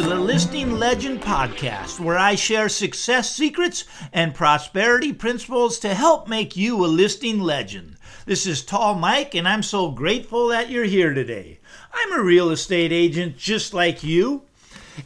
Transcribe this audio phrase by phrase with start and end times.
[0.00, 3.84] to the Listing Legend podcast, where I share success secrets
[4.14, 7.96] and prosperity principles to help make you a listing legend.
[8.24, 11.58] This is Tall Mike, and I'm so grateful that you're here today.
[11.92, 14.44] I'm a real estate agent just like you.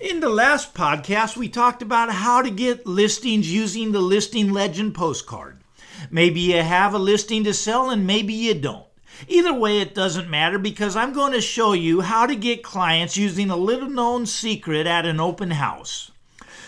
[0.00, 4.94] In the last podcast, we talked about how to get listings using the Listing Legend
[4.94, 5.60] postcard.
[6.08, 8.86] Maybe you have a listing to sell, and maybe you don't.
[9.28, 13.16] Either way, it doesn't matter because I'm going to show you how to get clients
[13.16, 16.10] using a little known secret at an open house.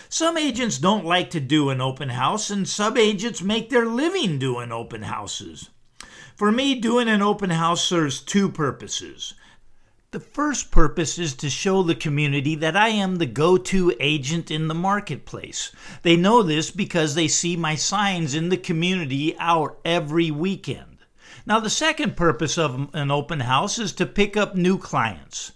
[0.09, 4.39] Some agents don't like to do an open house, and some agents make their living
[4.39, 5.69] doing open houses.
[6.37, 9.33] For me, doing an open house serves two purposes.
[10.11, 14.49] The first purpose is to show the community that I am the go to agent
[14.49, 15.73] in the marketplace.
[16.03, 20.86] They know this because they see my signs in the community out every weekend.
[21.45, 25.51] Now, the second purpose of an open house is to pick up new clients.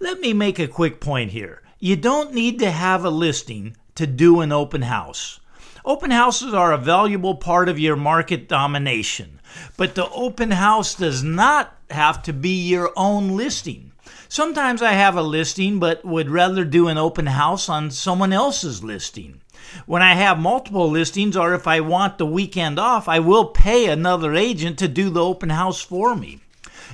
[0.00, 1.62] Let me make a quick point here.
[1.78, 5.40] You don't need to have a listing to do an open house.
[5.84, 9.40] Open houses are a valuable part of your market domination,
[9.76, 13.90] but the open house does not have to be your own listing.
[14.28, 18.84] Sometimes I have a listing but would rather do an open house on someone else's
[18.84, 19.40] listing.
[19.86, 23.86] When I have multiple listings or if I want the weekend off, I will pay
[23.86, 26.40] another agent to do the open house for me.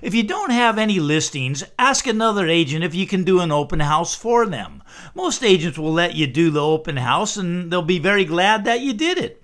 [0.00, 3.80] If you don't have any listings, ask another agent if you can do an open
[3.80, 4.83] house for them.
[5.14, 8.80] Most agents will let you do the open house and they'll be very glad that
[8.80, 9.42] you did it.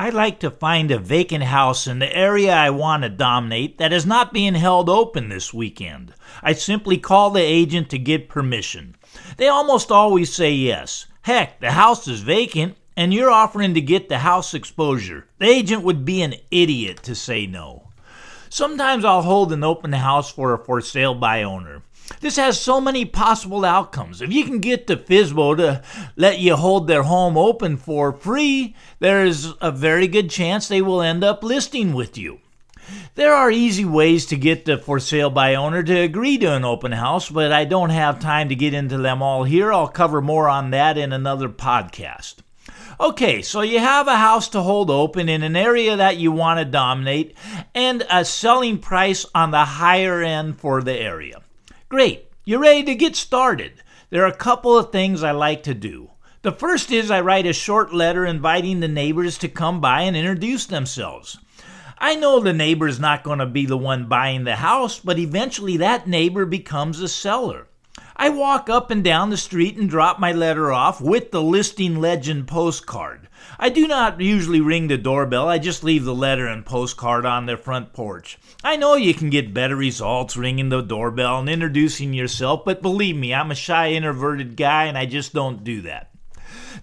[0.00, 3.92] I like to find a vacant house in the area I want to dominate that
[3.92, 6.14] is not being held open this weekend.
[6.40, 8.94] I simply call the agent to get permission.
[9.36, 11.06] They almost always say yes.
[11.22, 15.26] Heck, the house is vacant and you're offering to get the house exposure.
[15.38, 17.90] The agent would be an idiot to say no.
[18.50, 21.82] Sometimes I'll hold an open house for a for sale by owner.
[22.20, 24.20] This has so many possible outcomes.
[24.22, 25.82] If you can get the FSBO to
[26.16, 30.82] let you hold their home open for free, there is a very good chance they
[30.82, 32.40] will end up listing with you.
[33.14, 36.64] There are easy ways to get the for sale by owner to agree to an
[36.64, 39.72] open house, but I don't have time to get into them all here.
[39.72, 42.36] I'll cover more on that in another podcast.
[43.00, 46.58] Okay, so you have a house to hold open in an area that you want
[46.58, 47.36] to dominate
[47.74, 51.42] and a selling price on the higher end for the area.
[51.88, 53.72] Great, you're ready to get started.
[54.10, 56.10] There are a couple of things I like to do.
[56.42, 60.16] The first is I write a short letter inviting the neighbors to come by and
[60.16, 61.38] introduce themselves.
[62.00, 65.18] I know the neighbor is not going to be the one buying the house, but
[65.18, 67.66] eventually that neighbor becomes a seller.
[68.14, 72.00] I walk up and down the street and drop my letter off with the listing
[72.00, 73.28] legend postcard.
[73.58, 77.46] I do not usually ring the doorbell, I just leave the letter and postcard on
[77.46, 78.38] their front porch.
[78.62, 83.16] I know you can get better results ringing the doorbell and introducing yourself, but believe
[83.16, 86.12] me, I'm a shy, introverted guy and I just don't do that.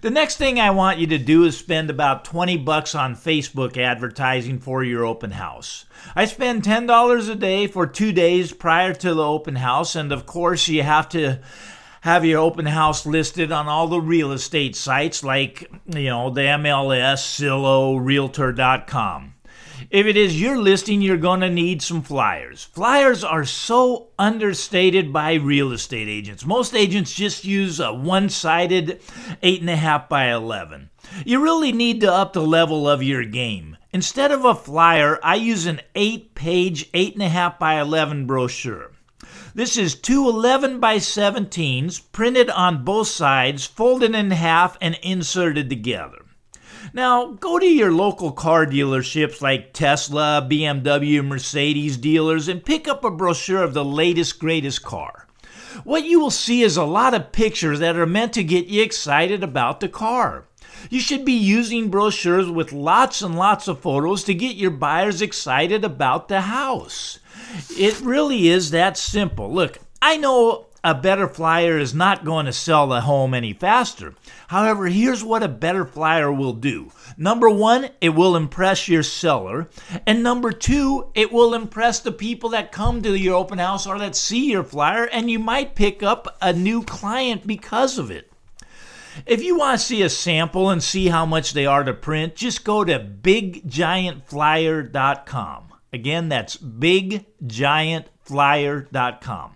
[0.00, 3.76] The next thing I want you to do is spend about 20 bucks on Facebook
[3.76, 5.86] advertising for your open house.
[6.14, 10.26] I spend $10 a day for 2 days prior to the open house and of
[10.26, 11.40] course you have to
[12.02, 16.42] have your open house listed on all the real estate sites like, you know, the
[16.42, 19.34] MLS, Zillow, realtor.com.
[19.90, 22.64] If it is your listing, you're going to need some flyers.
[22.64, 26.44] Flyers are so understated by real estate agents.
[26.44, 29.00] Most agents just use a one sided
[29.42, 30.90] 8.5 by 11.
[31.24, 33.76] You really need to up the level of your game.
[33.92, 38.90] Instead of a flyer, I use an 8 page 8.5 by 11 brochure.
[39.54, 45.70] This is two 11 by 17s printed on both sides, folded in half, and inserted
[45.70, 46.25] together.
[46.96, 53.04] Now, go to your local car dealerships like Tesla, BMW, Mercedes dealers and pick up
[53.04, 55.26] a brochure of the latest, greatest car.
[55.84, 58.82] What you will see is a lot of pictures that are meant to get you
[58.82, 60.46] excited about the car.
[60.88, 65.20] You should be using brochures with lots and lots of photos to get your buyers
[65.20, 67.18] excited about the house.
[67.76, 69.52] It really is that simple.
[69.52, 74.14] Look, I know a better flyer is not going to sell the home any faster.
[74.48, 76.92] However, here's what a better flyer will do.
[77.16, 79.68] Number one, it will impress your seller.
[80.06, 83.98] And number two, it will impress the people that come to your open house or
[83.98, 88.30] that see your flyer, and you might pick up a new client because of it.
[89.24, 92.36] If you want to see a sample and see how much they are to print,
[92.36, 95.62] just go to biggiantflyer.com.
[95.92, 99.55] Again, that's biggiantflyer.com.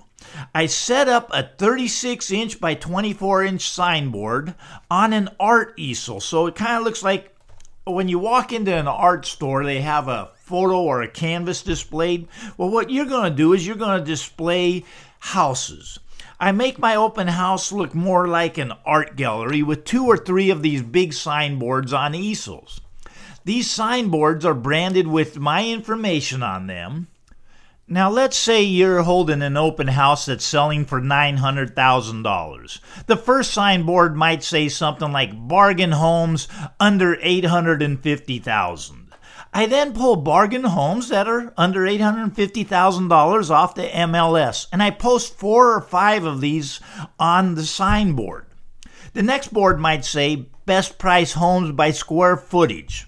[0.55, 4.55] I set up a 36 inch by 24 inch signboard
[4.91, 6.21] on an art easel.
[6.21, 7.35] So it kind of looks like
[7.87, 12.29] when you walk into an art store, they have a photo or a canvas displayed.
[12.57, 14.85] Well, what you're going to do is you're going to display
[15.21, 15.99] houses.
[16.39, 20.51] I make my open house look more like an art gallery with two or three
[20.51, 22.81] of these big signboards on easels.
[23.45, 27.09] These signboards are branded with my information on them
[27.89, 32.81] now, let's say you're holding an open house that's selling for $900,000.
[33.07, 36.49] The first signboard might say something like bargain homes
[36.81, 39.02] under 850,000.
[39.55, 45.37] I then pull bargain homes that are under $850,000 off the MLS and I post
[45.37, 46.81] four or five of these
[47.19, 48.47] on the signboard.
[49.13, 53.07] The next board might say best price homes by square footage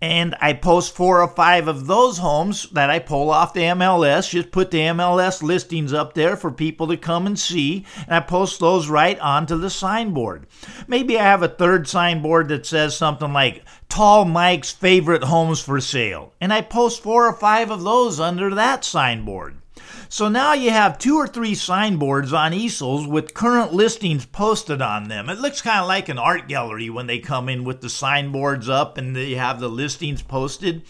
[0.00, 4.30] and I post four or five of those homes that I pull off the MLS.
[4.30, 8.20] Just put the MLS listings up there for people to come and see, and I
[8.20, 10.46] post those right onto the signboard.
[10.86, 15.80] Maybe I have a third signboard that says something like Tall Mike's favorite homes for
[15.80, 19.58] sale, and I post four or five of those under that signboard.
[20.08, 25.08] So now you have two or three signboards on easels with current listings posted on
[25.08, 25.28] them.
[25.28, 28.68] It looks kind of like an art gallery when they come in with the signboards
[28.68, 30.82] up and they have the listings posted.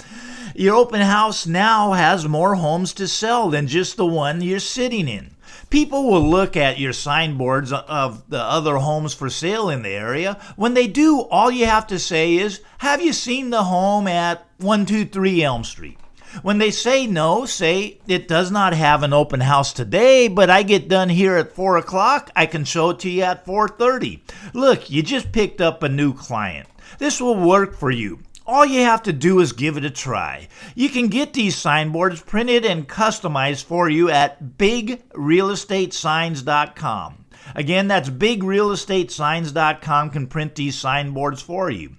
[0.55, 5.09] Your open house now has more homes to sell than just the one you're sitting
[5.09, 5.35] in.
[5.71, 10.39] People will look at your signboards of the other homes for sale in the area.
[10.57, 14.47] When they do, all you have to say is, Have you seen the home at
[14.59, 15.99] 123 Elm Street?
[16.43, 20.63] When they say no, say it does not have an open house today, but I
[20.63, 22.31] get done here at four o'clock.
[22.37, 24.21] I can show it to you at 4:30.
[24.53, 26.69] Look, you just picked up a new client.
[26.99, 28.21] This will work for you.
[28.47, 30.47] All you have to do is give it a try.
[30.77, 37.25] You can get these signboards printed and customized for you at bigrealestatesigns.com.
[37.55, 41.97] Again, that's bigrealestatesigns.com can print these signboards for you.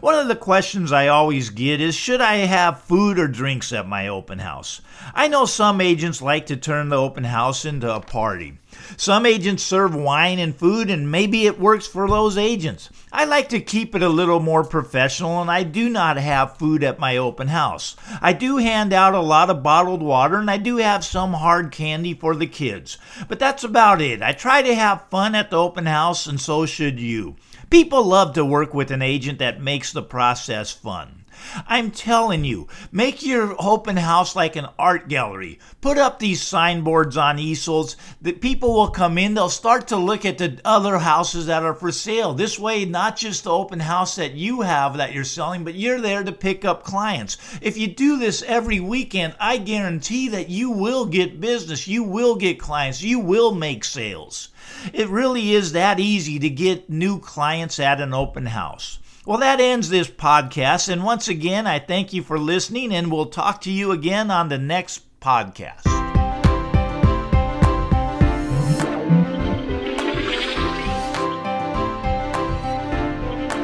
[0.00, 3.88] One of the questions I always get is Should I have food or drinks at
[3.88, 4.80] my open house?
[5.14, 8.58] I know some agents like to turn the open house into a party.
[8.96, 12.88] Some agents serve wine and food, and maybe it works for those agents.
[13.12, 16.82] I like to keep it a little more professional, and I do not have food
[16.82, 17.96] at my open house.
[18.20, 21.70] I do hand out a lot of bottled water, and I do have some hard
[21.70, 22.96] candy for the kids.
[23.28, 24.22] But that's about it.
[24.22, 27.36] I try to have fun at the open house, and so should you.
[27.72, 31.21] People love to work with an agent that makes the process fun.
[31.66, 35.58] I'm telling you, make your open house like an art gallery.
[35.80, 40.24] Put up these signboards on easels that people will come in, they'll start to look
[40.24, 42.34] at the other houses that are for sale.
[42.34, 46.00] This way, not just the open house that you have that you're selling, but you're
[46.00, 47.36] there to pick up clients.
[47.60, 52.36] If you do this every weekend, I guarantee that you will get business, you will
[52.36, 54.48] get clients, you will make sales.
[54.92, 58.98] It really is that easy to get new clients at an open house.
[59.24, 60.88] Well, that ends this podcast.
[60.88, 64.48] And once again, I thank you for listening, and we'll talk to you again on
[64.48, 66.01] the next podcast.